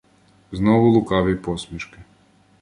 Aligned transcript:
Знову 0.51 0.89
лукаві 0.89 1.35
посмішки. 1.35 1.97